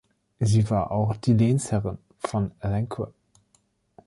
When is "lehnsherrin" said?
1.33-1.99